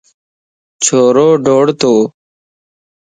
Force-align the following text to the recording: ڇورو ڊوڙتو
ڇورو 0.83 1.27
ڊوڙتو 1.45 1.93